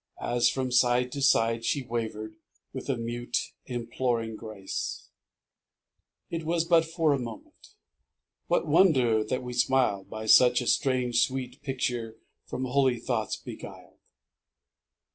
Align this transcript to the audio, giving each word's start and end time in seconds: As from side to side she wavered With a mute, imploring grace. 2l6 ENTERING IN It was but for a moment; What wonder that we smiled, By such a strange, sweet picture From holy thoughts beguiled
As 0.19 0.49
from 0.49 0.71
side 0.71 1.11
to 1.11 1.21
side 1.21 1.63
she 1.63 1.83
wavered 1.83 2.35
With 2.73 2.89
a 2.89 2.97
mute, 2.97 3.37
imploring 3.67 4.35
grace. 4.35 5.09
2l6 6.31 6.33
ENTERING 6.33 6.41
IN 6.41 6.41
It 6.41 6.43
was 6.51 6.65
but 6.65 6.85
for 6.85 7.13
a 7.13 7.19
moment; 7.19 7.75
What 8.47 8.65
wonder 8.67 9.23
that 9.23 9.43
we 9.43 9.53
smiled, 9.53 10.09
By 10.09 10.25
such 10.25 10.59
a 10.59 10.65
strange, 10.65 11.21
sweet 11.21 11.61
picture 11.61 12.17
From 12.47 12.65
holy 12.65 12.97
thoughts 12.97 13.35
beguiled 13.35 13.99